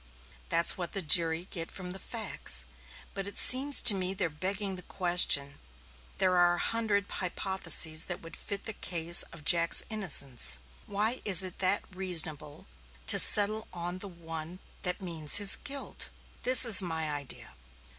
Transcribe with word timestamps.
That's 0.49 0.79
what 0.79 0.93
the 0.93 1.03
jury 1.03 1.47
get 1.51 1.69
from 1.69 1.91
the 1.91 1.99
facts, 1.99 2.65
but 3.13 3.27
it 3.27 3.37
seems 3.37 3.83
to 3.83 3.93
me 3.93 4.15
they're 4.15 4.31
begging 4.31 4.75
the 4.75 4.81
question. 4.81 5.59
There 6.17 6.37
are 6.37 6.55
a 6.55 6.57
hundred 6.57 7.05
hypotheses 7.07 8.05
that 8.05 8.19
would 8.23 8.35
fit 8.35 8.63
the 8.63 8.73
case 8.73 9.21
of 9.31 9.45
Jack's 9.45 9.83
innocence 9.91 10.57
why 10.87 11.21
is 11.23 11.43
it 11.43 11.53
reasonable 11.93 12.65
to 13.05 13.19
settle 13.19 13.67
on 13.71 13.99
the 13.99 14.07
one 14.07 14.57
that 14.81 15.01
means 15.03 15.35
his 15.35 15.57
guilt? 15.57 16.09
This 16.41 16.65
is 16.65 16.81
my 16.81 17.11
idea. 17.11 17.51